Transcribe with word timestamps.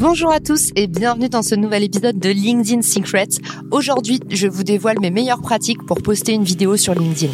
Bonjour 0.00 0.32
à 0.32 0.40
tous 0.40 0.72
et 0.74 0.88
bienvenue 0.88 1.28
dans 1.28 1.42
ce 1.42 1.54
nouvel 1.54 1.84
épisode 1.84 2.18
de 2.18 2.28
LinkedIn 2.28 2.82
Secrets. 2.82 3.38
Aujourd'hui, 3.70 4.18
je 4.28 4.48
vous 4.48 4.64
dévoile 4.64 4.98
mes 5.00 5.12
meilleures 5.12 5.40
pratiques 5.40 5.86
pour 5.86 6.02
poster 6.02 6.32
une 6.32 6.42
vidéo 6.42 6.76
sur 6.76 6.96
LinkedIn. 6.96 7.32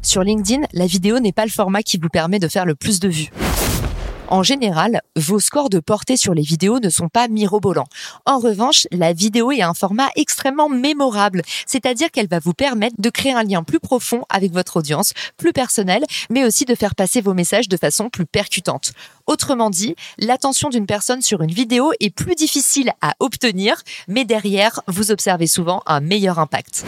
Sur 0.00 0.22
LinkedIn, 0.22 0.62
la 0.72 0.86
vidéo 0.86 1.20
n'est 1.20 1.32
pas 1.32 1.44
le 1.44 1.50
format 1.50 1.82
qui 1.82 1.98
vous 1.98 2.08
permet 2.08 2.38
de 2.38 2.48
faire 2.48 2.64
le 2.64 2.74
plus 2.74 3.00
de 3.00 3.08
vues. 3.08 3.28
En 4.30 4.42
général, 4.42 5.00
vos 5.16 5.40
scores 5.40 5.70
de 5.70 5.80
portée 5.80 6.18
sur 6.18 6.34
les 6.34 6.42
vidéos 6.42 6.80
ne 6.80 6.90
sont 6.90 7.08
pas 7.08 7.28
mirobolants. 7.28 7.86
En 8.26 8.38
revanche, 8.38 8.86
la 8.92 9.14
vidéo 9.14 9.52
est 9.52 9.62
un 9.62 9.72
format 9.72 10.10
extrêmement 10.16 10.68
mémorable, 10.68 11.40
c'est-à-dire 11.66 12.10
qu'elle 12.10 12.28
va 12.28 12.38
vous 12.38 12.52
permettre 12.52 12.96
de 12.98 13.08
créer 13.08 13.32
un 13.32 13.42
lien 13.42 13.62
plus 13.62 13.80
profond 13.80 14.24
avec 14.28 14.52
votre 14.52 14.76
audience, 14.76 15.12
plus 15.38 15.54
personnel, 15.54 16.04
mais 16.28 16.44
aussi 16.44 16.66
de 16.66 16.74
faire 16.74 16.94
passer 16.94 17.22
vos 17.22 17.32
messages 17.32 17.68
de 17.68 17.76
façon 17.78 18.10
plus 18.10 18.26
percutante. 18.26 18.92
Autrement 19.26 19.70
dit, 19.70 19.96
l'attention 20.18 20.68
d'une 20.68 20.86
personne 20.86 21.22
sur 21.22 21.40
une 21.40 21.52
vidéo 21.52 21.92
est 21.98 22.10
plus 22.10 22.34
difficile 22.34 22.92
à 23.00 23.14
obtenir, 23.20 23.80
mais 24.08 24.26
derrière, 24.26 24.82
vous 24.88 25.10
observez 25.10 25.46
souvent 25.46 25.82
un 25.86 26.00
meilleur 26.00 26.38
impact. 26.38 26.84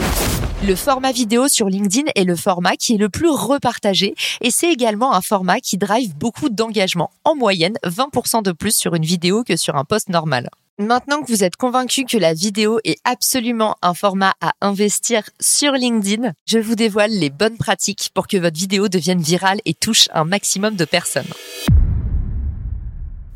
Le 0.63 0.77
format 0.77 1.11
vidéo 1.11 1.49
sur 1.49 1.71
LinkedIn 1.71 2.11
est 2.15 2.25
le 2.25 2.37
format 2.37 2.77
qui 2.77 2.95
est 2.95 2.99
le 2.99 3.09
plus 3.09 3.31
repartagé 3.31 4.15
et 4.43 4.51
c'est 4.51 4.71
également 4.71 5.15
un 5.15 5.23
format 5.23 5.59
qui 5.59 5.79
drive 5.79 6.15
beaucoup 6.15 6.51
d'engagement. 6.51 7.11
En 7.31 7.37
moyenne, 7.37 7.77
20% 7.85 8.43
de 8.43 8.51
plus 8.51 8.75
sur 8.75 8.97
une 8.97 9.05
vidéo 9.05 9.45
que 9.45 9.57
sur 9.57 9.77
un 9.77 9.85
post 9.85 10.09
normal. 10.09 10.51
Maintenant 10.81 11.23
que 11.23 11.31
vous 11.31 11.45
êtes 11.45 11.55
convaincu 11.55 12.05
que 12.05 12.17
la 12.17 12.35
vidéo 12.35 12.81
est 12.83 12.99
absolument 13.05 13.77
un 13.83 13.95
format 13.95 14.35
à 14.41 14.55
investir 14.61 15.23
sur 15.39 15.75
LinkedIn, 15.75 16.33
je 16.45 16.59
vous 16.59 16.75
dévoile 16.75 17.13
les 17.13 17.31
bonnes 17.31 17.57
pratiques 17.57 18.11
pour 18.15 18.27
que 18.27 18.37
votre 18.37 18.59
vidéo 18.59 18.89
devienne 18.89 19.21
virale 19.21 19.61
et 19.65 19.75
touche 19.75 20.09
un 20.13 20.25
maximum 20.25 20.75
de 20.75 20.85
personnes. 20.85 21.33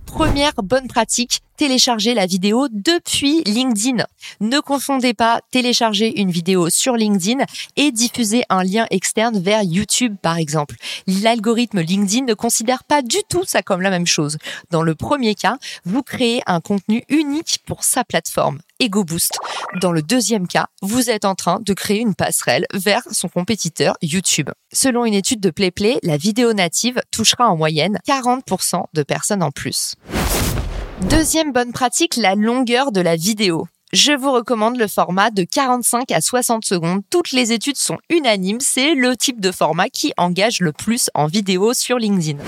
Première 0.06 0.54
bonne 0.56 0.88
pratique, 0.88 1.42
télécharger 1.56 2.14
la 2.14 2.27
vidéo 2.27 2.69
depuis 2.70 3.42
LinkedIn. 3.44 4.05
Ne 4.41 4.60
confondez 4.60 5.14
pas 5.14 5.41
télécharger 5.50 6.20
une 6.20 6.30
vidéo 6.30 6.70
sur 6.70 6.96
LinkedIn 6.96 7.44
et 7.77 7.92
diffuser 7.92 8.44
un 8.48 8.64
lien 8.64 8.86
externe 8.91 9.38
vers 9.38 9.62
YouTube 9.62 10.16
par 10.20 10.36
exemple. 10.36 10.77
L'algorithme 11.06 11.80
LinkedIn 11.80 12.24
ne 12.24 12.34
considère 12.34 12.84
pas 12.84 13.02
du 13.02 13.18
tout 13.28 13.45
ça 13.45 13.62
comme 13.62 13.80
la 13.80 13.90
même 13.90 14.06
chose. 14.06 14.39
Dans 14.70 14.83
le 14.83 14.95
premier 14.95 15.34
cas, 15.34 15.58
vous 15.84 16.02
créez 16.02 16.42
un 16.46 16.61
contenu 16.61 17.05
unique 17.08 17.61
pour 17.67 17.84
sa 17.84 18.05
plateforme. 18.05 18.61
Ego 18.80 19.05
Boost. 19.05 19.39
Dans 19.80 19.92
le 19.92 20.02
deuxième 20.02 20.48
cas, 20.48 20.67
vous 20.83 21.08
êtes 21.08 21.24
en 21.24 21.34
train 21.34 21.61
de 21.61 21.73
créer 21.74 22.01
une 22.01 22.14
passerelle 22.14 22.67
vers 22.74 23.02
son 23.11 23.28
compétiteur 23.28 23.96
YouTube. 24.02 24.51
Selon 24.73 25.05
une 25.05 25.14
étude 25.14 25.40
de 25.40 25.51
PlayPlay, 25.51 25.98
la 26.02 26.17
vidéo 26.17 26.52
native 26.52 27.01
touchera 27.11 27.48
en 27.48 27.57
moyenne 27.57 27.98
40% 28.07 28.84
de 28.92 29.02
personnes 29.02 29.42
en 29.42 29.51
plus. 29.51 29.95
Deuxième 31.02 31.52
bonne 31.52 31.72
pratique, 31.72 32.14
la 32.16 32.36
longueur 32.36 32.92
de 32.92 33.00
la 33.00 33.16
vidéo. 33.16 33.66
Je 33.92 34.12
vous 34.12 34.30
recommande 34.30 34.78
le 34.78 34.86
format 34.86 35.30
de 35.30 35.42
45 35.42 36.12
à 36.12 36.20
60 36.20 36.64
secondes. 36.64 37.02
Toutes 37.10 37.32
les 37.32 37.52
études 37.52 37.77
sont 37.77 37.98
unanimes, 38.10 38.60
c'est 38.60 38.94
le 38.94 39.16
type 39.16 39.40
de 39.40 39.50
format 39.50 39.88
qui 39.88 40.12
engage 40.16 40.60
le 40.60 40.72
plus 40.72 41.10
en 41.14 41.27
vidéo 41.27 41.74
sur 41.74 41.98
LinkedIn. 41.98 42.38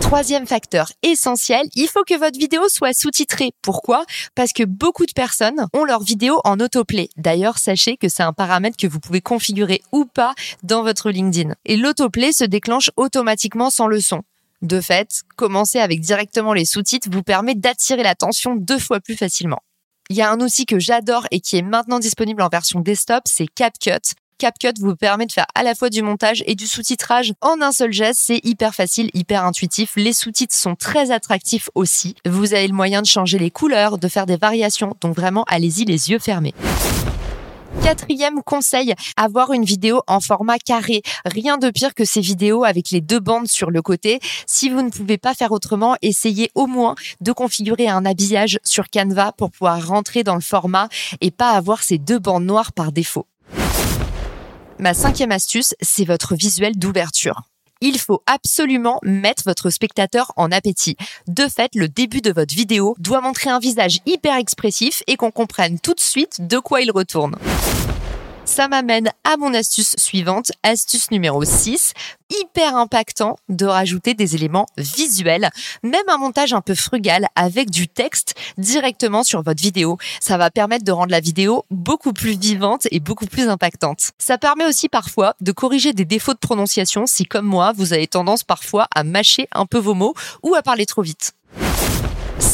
Troisième 0.00 0.46
facteur 0.46 0.92
essentiel, 1.02 1.66
il 1.74 1.88
faut 1.88 2.04
que 2.04 2.16
votre 2.16 2.38
vidéo 2.38 2.62
soit 2.68 2.94
sous-titrée. 2.94 3.50
Pourquoi? 3.60 4.04
Parce 4.36 4.52
que 4.52 4.62
beaucoup 4.62 5.04
de 5.04 5.12
personnes 5.12 5.66
ont 5.74 5.84
leur 5.84 6.02
vidéo 6.02 6.40
en 6.44 6.60
autoplay. 6.60 7.08
D'ailleurs, 7.16 7.58
sachez 7.58 7.96
que 7.96 8.08
c'est 8.08 8.22
un 8.22 8.32
paramètre 8.32 8.76
que 8.76 8.86
vous 8.86 9.00
pouvez 9.00 9.20
configurer 9.20 9.82
ou 9.90 10.04
pas 10.04 10.34
dans 10.62 10.84
votre 10.84 11.10
LinkedIn. 11.10 11.54
Et 11.66 11.76
l'autoplay 11.76 12.32
se 12.32 12.44
déclenche 12.44 12.90
automatiquement 12.96 13.68
sans 13.68 13.88
le 13.88 14.00
son. 14.00 14.22
De 14.62 14.80
fait, 14.80 15.22
commencer 15.36 15.78
avec 15.78 16.00
directement 16.00 16.52
les 16.52 16.64
sous-titres 16.64 17.08
vous 17.10 17.22
permet 17.22 17.54
d'attirer 17.54 18.02
l'attention 18.02 18.56
deux 18.56 18.78
fois 18.78 18.98
plus 19.00 19.16
facilement. 19.16 19.60
Il 20.10 20.16
y 20.16 20.22
a 20.22 20.30
un 20.30 20.40
outil 20.40 20.66
que 20.66 20.78
j'adore 20.78 21.26
et 21.30 21.40
qui 21.40 21.56
est 21.56 21.62
maintenant 21.62 21.98
disponible 21.98 22.42
en 22.42 22.48
version 22.48 22.80
desktop, 22.80 23.22
c'est 23.26 23.46
CapCut. 23.46 24.14
CapCut 24.38 24.80
vous 24.80 24.96
permet 24.96 25.26
de 25.26 25.32
faire 25.32 25.46
à 25.54 25.62
la 25.62 25.74
fois 25.74 25.90
du 25.90 26.02
montage 26.02 26.42
et 26.46 26.54
du 26.54 26.66
sous-titrage 26.66 27.32
en 27.40 27.60
un 27.60 27.72
seul 27.72 27.92
geste. 27.92 28.20
C'est 28.24 28.40
hyper 28.44 28.74
facile, 28.74 29.10
hyper 29.12 29.44
intuitif. 29.44 29.92
Les 29.96 30.12
sous-titres 30.12 30.54
sont 30.54 30.76
très 30.76 31.10
attractifs 31.10 31.68
aussi. 31.74 32.14
Vous 32.24 32.54
avez 32.54 32.68
le 32.68 32.74
moyen 32.74 33.02
de 33.02 33.06
changer 33.06 33.38
les 33.38 33.50
couleurs, 33.50 33.98
de 33.98 34.08
faire 34.08 34.26
des 34.26 34.36
variations. 34.36 34.94
Donc 35.00 35.16
vraiment, 35.16 35.44
allez-y 35.48 35.84
les 35.84 36.10
yeux 36.10 36.20
fermés. 36.20 36.54
Quatrième 37.82 38.42
conseil, 38.42 38.94
avoir 39.16 39.52
une 39.52 39.64
vidéo 39.64 40.02
en 40.06 40.20
format 40.20 40.58
carré. 40.58 41.02
Rien 41.24 41.58
de 41.58 41.70
pire 41.70 41.94
que 41.94 42.04
ces 42.04 42.20
vidéos 42.20 42.64
avec 42.64 42.90
les 42.90 43.00
deux 43.00 43.20
bandes 43.20 43.48
sur 43.48 43.70
le 43.70 43.82
côté. 43.82 44.20
Si 44.46 44.68
vous 44.68 44.82
ne 44.82 44.90
pouvez 44.90 45.18
pas 45.18 45.34
faire 45.34 45.52
autrement, 45.52 45.96
essayez 46.02 46.50
au 46.54 46.66
moins 46.66 46.94
de 47.20 47.32
configurer 47.32 47.88
un 47.88 48.04
habillage 48.04 48.58
sur 48.64 48.90
Canva 48.90 49.32
pour 49.32 49.50
pouvoir 49.50 49.86
rentrer 49.86 50.24
dans 50.24 50.34
le 50.34 50.40
format 50.40 50.88
et 51.20 51.30
pas 51.30 51.50
avoir 51.50 51.82
ces 51.82 51.98
deux 51.98 52.18
bandes 52.18 52.44
noires 52.44 52.72
par 52.72 52.92
défaut. 52.92 53.26
Ma 54.78 54.94
cinquième 54.94 55.32
astuce, 55.32 55.74
c'est 55.80 56.04
votre 56.04 56.34
visuel 56.34 56.76
d'ouverture 56.76 57.42
il 57.80 57.98
faut 57.98 58.22
absolument 58.26 58.98
mettre 59.02 59.42
votre 59.46 59.70
spectateur 59.70 60.32
en 60.36 60.50
appétit. 60.52 60.96
De 61.26 61.46
fait, 61.48 61.74
le 61.74 61.88
début 61.88 62.20
de 62.20 62.32
votre 62.32 62.54
vidéo 62.54 62.94
doit 62.98 63.20
montrer 63.20 63.50
un 63.50 63.58
visage 63.58 64.00
hyper 64.06 64.36
expressif 64.36 65.02
et 65.06 65.16
qu'on 65.16 65.30
comprenne 65.30 65.78
tout 65.78 65.94
de 65.94 66.00
suite 66.00 66.46
de 66.46 66.58
quoi 66.58 66.80
il 66.80 66.90
retourne. 66.90 67.36
Ça 68.48 68.66
m'amène 68.66 69.10
à 69.24 69.36
mon 69.36 69.52
astuce 69.52 69.94
suivante, 69.98 70.52
astuce 70.62 71.10
numéro 71.10 71.44
6, 71.44 71.92
hyper 72.30 72.76
impactant 72.76 73.36
de 73.50 73.66
rajouter 73.66 74.14
des 74.14 74.36
éléments 74.36 74.64
visuels, 74.78 75.50
même 75.82 76.08
un 76.08 76.16
montage 76.16 76.54
un 76.54 76.62
peu 76.62 76.74
frugal 76.74 77.26
avec 77.36 77.68
du 77.68 77.88
texte 77.88 78.34
directement 78.56 79.22
sur 79.22 79.42
votre 79.42 79.60
vidéo. 79.60 79.98
Ça 80.18 80.38
va 80.38 80.50
permettre 80.50 80.86
de 80.86 80.90
rendre 80.90 81.12
la 81.12 81.20
vidéo 81.20 81.66
beaucoup 81.70 82.14
plus 82.14 82.38
vivante 82.38 82.88
et 82.90 83.00
beaucoup 83.00 83.26
plus 83.26 83.50
impactante. 83.50 84.12
Ça 84.16 84.38
permet 84.38 84.64
aussi 84.64 84.88
parfois 84.88 85.34
de 85.42 85.52
corriger 85.52 85.92
des 85.92 86.06
défauts 86.06 86.32
de 86.34 86.38
prononciation 86.38 87.04
si 87.06 87.26
comme 87.26 87.46
moi, 87.46 87.72
vous 87.76 87.92
avez 87.92 88.06
tendance 88.06 88.44
parfois 88.44 88.88
à 88.94 89.04
mâcher 89.04 89.46
un 89.52 89.66
peu 89.66 89.78
vos 89.78 89.94
mots 89.94 90.14
ou 90.42 90.54
à 90.54 90.62
parler 90.62 90.86
trop 90.86 91.02
vite. 91.02 91.34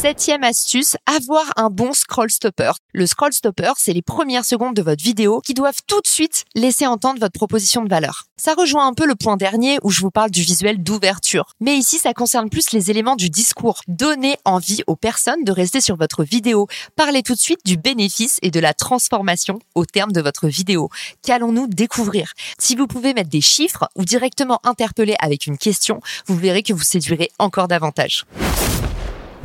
Septième 0.05 0.45
astuce, 0.45 0.99
avoir 1.07 1.51
un 1.57 1.71
bon 1.71 1.95
scroll 1.95 2.31
stopper. 2.31 2.73
Le 2.93 3.07
scroll 3.07 3.33
stopper, 3.33 3.73
c'est 3.79 3.95
les 3.95 4.03
premières 4.03 4.45
secondes 4.45 4.77
de 4.77 4.83
votre 4.83 5.03
vidéo 5.03 5.41
qui 5.41 5.55
doivent 5.55 5.81
tout 5.87 5.99
de 6.03 6.07
suite 6.07 6.45
laisser 6.55 6.87
entendre 6.87 7.21
votre 7.21 7.33
proposition 7.33 7.83
de 7.83 7.89
valeur. 7.89 8.25
Ça 8.37 8.53
rejoint 8.53 8.87
un 8.87 8.93
peu 8.93 9.07
le 9.07 9.15
point 9.15 9.39
dernier 9.39 9.79
où 9.83 9.89
je 9.89 10.03
vous 10.03 10.11
parle 10.11 10.31
du 10.31 10.43
visuel 10.43 10.83
d'ouverture. 10.83 11.55
Mais 11.59 11.79
ici, 11.79 11.99
ça 11.99 12.13
concerne 12.13 12.51
plus 12.51 12.73
les 12.73 12.91
éléments 12.91 13.17
du 13.17 13.31
discours. 13.31 13.81
Donnez 13.89 14.37
envie 14.45 14.83
aux 14.87 14.95
personnes 14.95 15.43
de 15.43 15.53
rester 15.53 15.81
sur 15.81 15.97
votre 15.97 16.23
vidéo. 16.23 16.67
Parlez 16.97 17.23
tout 17.23 17.35
de 17.35 17.41
suite 17.41 17.65
du 17.65 17.79
bénéfice 17.79 18.39
et 18.43 18.51
de 18.51 18.61
la 18.61 18.75
transformation 18.75 19.59
au 19.75 19.87
terme 19.87 20.13
de 20.13 20.21
votre 20.21 20.49
vidéo. 20.49 20.91
Qu'allons-nous 21.23 21.67
découvrir? 21.67 22.35
Si 22.59 22.77
vous 22.77 22.87
pouvez 22.87 23.15
mettre 23.15 23.31
des 23.31 23.41
chiffres 23.41 23.89
ou 23.97 24.05
directement 24.05 24.61
interpeller 24.65 25.17
avec 25.21 25.47
une 25.47 25.57
question, 25.57 26.01
vous 26.27 26.37
verrez 26.37 26.63
que 26.63 26.75
vous 26.75 26.83
séduirez 26.83 27.31
encore 27.39 27.69
davantage. 27.69 28.27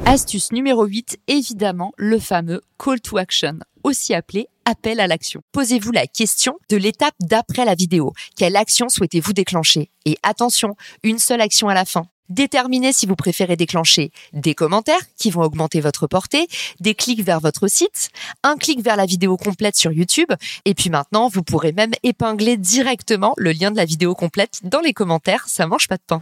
Astuce 0.05 0.51
numéro 0.51 0.85
8, 0.85 1.19
évidemment, 1.27 1.91
le 1.97 2.19
fameux 2.19 2.61
call 2.83 2.99
to 2.99 3.17
action, 3.17 3.59
aussi 3.83 4.13
appelé 4.13 4.47
appel 4.65 4.99
à 4.99 5.07
l'action. 5.07 5.41
Posez-vous 5.51 5.91
la 5.91 6.07
question 6.07 6.57
de 6.69 6.77
l'étape 6.77 7.15
d'après 7.19 7.65
la 7.65 7.75
vidéo. 7.75 8.13
Quelle 8.35 8.55
action 8.55 8.89
souhaitez-vous 8.89 9.33
déclencher? 9.33 9.89
Et 10.05 10.17
attention, 10.23 10.75
une 11.03 11.19
seule 11.19 11.41
action 11.41 11.69
à 11.69 11.73
la 11.73 11.85
fin. 11.85 12.05
Déterminez 12.29 12.93
si 12.93 13.07
vous 13.07 13.15
préférez 13.15 13.55
déclencher 13.55 14.11
des 14.33 14.53
commentaires 14.53 15.01
qui 15.17 15.31
vont 15.31 15.41
augmenter 15.41 15.81
votre 15.81 16.05
portée, 16.05 16.47
des 16.79 16.93
clics 16.93 17.23
vers 17.23 17.39
votre 17.39 17.67
site, 17.67 18.09
un 18.43 18.55
clic 18.55 18.81
vers 18.81 18.95
la 18.95 19.07
vidéo 19.07 19.35
complète 19.35 19.75
sur 19.75 19.91
YouTube, 19.91 20.31
et 20.65 20.75
puis 20.75 20.91
maintenant, 20.91 21.27
vous 21.27 21.41
pourrez 21.41 21.71
même 21.71 21.91
épingler 22.03 22.57
directement 22.57 23.33
le 23.37 23.51
lien 23.51 23.71
de 23.71 23.77
la 23.77 23.85
vidéo 23.85 24.13
complète 24.13 24.59
dans 24.63 24.81
les 24.81 24.93
commentaires, 24.93 25.47
ça 25.47 25.65
mange 25.65 25.87
pas 25.87 25.97
de 25.97 26.03
pain. 26.05 26.21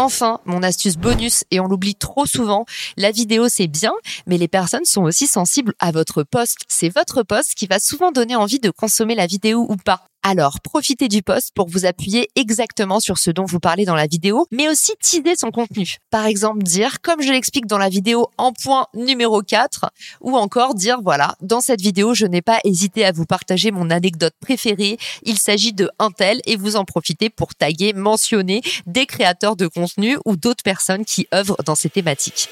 Enfin, 0.00 0.38
mon 0.44 0.62
astuce 0.62 0.96
bonus, 0.96 1.42
et 1.50 1.58
on 1.58 1.66
l'oublie 1.66 1.96
trop 1.96 2.24
souvent, 2.24 2.66
la 2.96 3.10
vidéo 3.10 3.48
c'est 3.48 3.66
bien, 3.66 3.92
mais 4.28 4.38
les 4.38 4.46
personnes 4.46 4.84
sont 4.84 5.02
aussi 5.02 5.26
sensibles 5.26 5.74
à 5.80 5.90
votre 5.90 6.22
poste. 6.22 6.58
C'est 6.68 6.88
votre 6.88 7.24
poste 7.24 7.56
qui 7.56 7.66
va 7.66 7.80
souvent 7.80 8.12
donner 8.12 8.36
envie 8.36 8.60
de 8.60 8.70
consommer 8.70 9.16
la 9.16 9.26
vidéo 9.26 9.66
ou 9.68 9.74
pas. 9.74 10.04
Alors, 10.22 10.60
profitez 10.60 11.08
du 11.08 11.22
post 11.22 11.52
pour 11.54 11.68
vous 11.68 11.86
appuyer 11.86 12.28
exactement 12.34 13.00
sur 13.00 13.18
ce 13.18 13.30
dont 13.30 13.44
vous 13.44 13.60
parlez 13.60 13.84
dans 13.84 13.94
la 13.94 14.06
vidéo, 14.06 14.46
mais 14.50 14.68
aussi 14.68 14.92
teaser 15.00 15.36
son 15.36 15.50
contenu. 15.50 15.96
Par 16.10 16.26
exemple, 16.26 16.62
dire, 16.62 17.00
comme 17.00 17.22
je 17.22 17.30
l'explique 17.30 17.66
dans 17.66 17.78
la 17.78 17.88
vidéo 17.88 18.28
en 18.36 18.52
point 18.52 18.86
numéro 18.94 19.42
4, 19.42 19.90
ou 20.20 20.36
encore 20.36 20.74
dire, 20.74 20.98
voilà, 21.02 21.36
dans 21.40 21.60
cette 21.60 21.80
vidéo, 21.80 22.14
je 22.14 22.26
n'ai 22.26 22.42
pas 22.42 22.58
hésité 22.64 23.04
à 23.04 23.12
vous 23.12 23.26
partager 23.26 23.70
mon 23.70 23.90
anecdote 23.90 24.34
préférée. 24.40 24.98
Il 25.22 25.38
s'agit 25.38 25.72
de 25.72 25.88
un 25.98 26.10
tel 26.10 26.40
et 26.46 26.56
vous 26.56 26.76
en 26.76 26.84
profitez 26.84 27.30
pour 27.30 27.54
taguer, 27.54 27.92
mentionner 27.92 28.60
des 28.86 29.06
créateurs 29.06 29.56
de 29.56 29.66
contenu 29.66 30.18
ou 30.24 30.36
d'autres 30.36 30.64
personnes 30.64 31.04
qui 31.04 31.26
œuvrent 31.32 31.62
dans 31.64 31.74
ces 31.74 31.90
thématiques. 31.90 32.48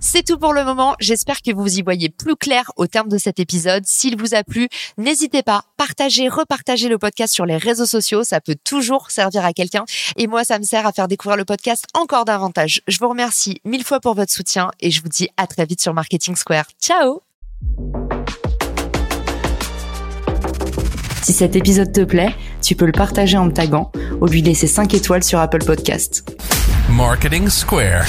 C'est 0.00 0.24
tout 0.24 0.38
pour 0.38 0.52
le 0.52 0.64
moment. 0.64 0.94
J'espère 1.00 1.42
que 1.42 1.52
vous 1.52 1.78
y 1.78 1.82
voyez 1.82 2.08
plus 2.08 2.36
clair 2.36 2.70
au 2.76 2.86
terme 2.86 3.08
de 3.08 3.18
cet 3.18 3.40
épisode. 3.40 3.84
S'il 3.84 4.16
vous 4.16 4.34
a 4.34 4.44
plu, 4.44 4.68
n'hésitez 4.96 5.42
pas, 5.42 5.64
partagez, 5.76 6.28
repartagez 6.28 6.88
le 6.88 6.98
podcast 6.98 7.34
sur 7.34 7.46
les 7.46 7.56
réseaux 7.56 7.86
sociaux. 7.86 8.22
Ça 8.22 8.40
peut 8.40 8.56
toujours 8.62 9.10
servir 9.10 9.44
à 9.44 9.52
quelqu'un. 9.52 9.84
Et 10.16 10.28
moi, 10.28 10.44
ça 10.44 10.58
me 10.58 10.64
sert 10.64 10.86
à 10.86 10.92
faire 10.92 11.08
découvrir 11.08 11.36
le 11.36 11.44
podcast 11.44 11.84
encore 11.94 12.24
davantage. 12.24 12.80
Je 12.86 12.98
vous 13.00 13.08
remercie 13.08 13.60
mille 13.64 13.84
fois 13.84 13.98
pour 13.98 14.14
votre 14.14 14.32
soutien 14.32 14.70
et 14.80 14.90
je 14.90 15.02
vous 15.02 15.08
dis 15.08 15.28
à 15.36 15.46
très 15.46 15.66
vite 15.66 15.80
sur 15.80 15.94
Marketing 15.94 16.36
Square. 16.36 16.66
Ciao! 16.80 17.22
Si 21.22 21.32
cet 21.32 21.56
épisode 21.56 21.92
te 21.92 22.04
plaît, 22.04 22.34
tu 22.62 22.76
peux 22.76 22.86
le 22.86 22.92
partager 22.92 23.36
en 23.36 23.46
me 23.46 23.52
taguant 23.52 23.90
ou 24.20 24.26
lui 24.26 24.42
laisser 24.42 24.68
5 24.68 24.94
étoiles 24.94 25.24
sur 25.24 25.40
Apple 25.40 25.64
Podcast. 25.64 26.24
Marketing 26.88 27.48
Square. 27.48 28.06